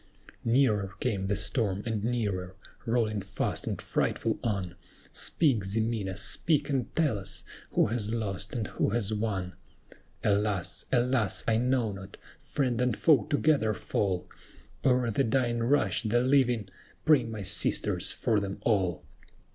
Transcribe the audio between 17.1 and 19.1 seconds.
my sisters, for them all!